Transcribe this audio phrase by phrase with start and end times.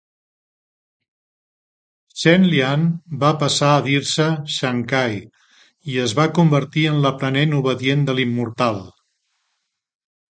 [2.21, 2.85] Chen Lian
[3.23, 5.19] va passar a dir-se Shancai
[5.95, 8.81] i es va convertir en l'aprenent obedient de l'immortal.